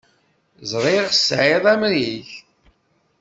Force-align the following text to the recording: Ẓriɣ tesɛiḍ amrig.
Ẓriɣ 0.71 1.05
tesɛiḍ 1.09 1.63
amrig. 1.73 2.27